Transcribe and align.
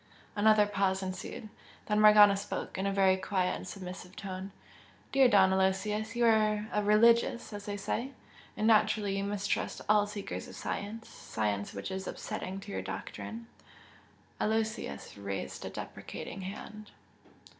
Another 0.35 0.65
pause 0.65 1.03
ensued. 1.03 1.49
Then 1.85 2.01
Morgana 2.01 2.35
spoke, 2.35 2.75
in 2.75 2.87
a 2.87 2.91
very 2.91 3.17
quiet 3.17 3.55
and 3.55 3.67
submissive 3.67 4.15
tone. 4.15 4.51
"Dear 5.11 5.27
Don 5.27 5.53
Aloysius, 5.53 6.15
you 6.15 6.25
are 6.25 6.65
a 6.73 6.81
'religious' 6.81 7.53
as 7.53 7.67
they 7.67 7.77
say 7.77 8.13
and 8.57 8.65
naturally 8.65 9.15
you 9.17 9.23
mistrust 9.23 9.79
all 9.87 10.07
seekers 10.07 10.47
of 10.47 10.55
science 10.55 11.07
science 11.07 11.75
which 11.75 11.91
is 11.91 12.07
upsetting 12.07 12.59
to 12.61 12.71
your 12.71 12.81
doctrine." 12.81 13.45
Aloysius 14.39 15.17
raised 15.19 15.65
a 15.65 15.69
deprecating 15.69 16.41
hand. 16.41 16.89